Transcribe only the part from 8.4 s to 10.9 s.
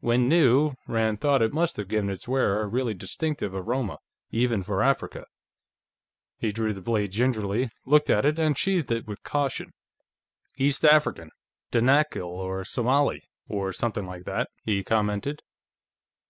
sheathed it with caution. "East